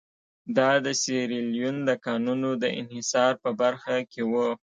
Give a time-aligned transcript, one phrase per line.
[0.57, 4.49] دا د سیریلیون د کانونو د انحصار په برخه کې وو.